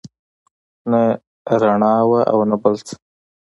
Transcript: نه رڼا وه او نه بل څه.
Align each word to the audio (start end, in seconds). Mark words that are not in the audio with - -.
نه 0.91 1.01
رڼا 1.61 1.95
وه 2.09 2.21
او 2.31 2.39
نه 2.49 2.55
بل 2.61 2.73
څه. 2.85 2.93